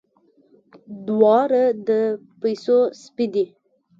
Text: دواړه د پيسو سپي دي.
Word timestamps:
دواړه 1.07 1.63
د 1.87 1.89
پيسو 2.41 2.77
سپي 3.01 3.25
دي. 3.33 3.45